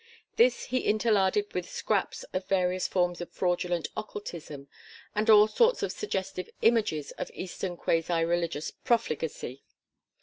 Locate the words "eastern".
7.35-7.77